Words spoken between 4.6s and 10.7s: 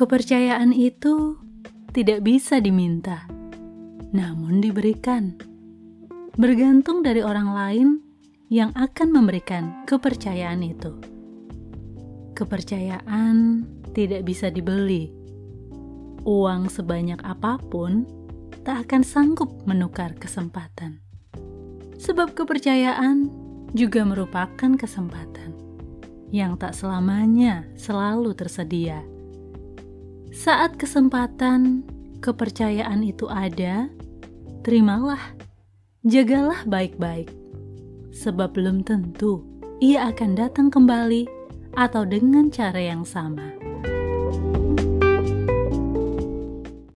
diberikan. Bergantung dari orang lain yang akan memberikan kepercayaan